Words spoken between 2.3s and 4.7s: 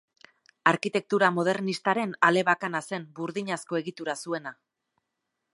bakana zen, burdinazko egitura zuena.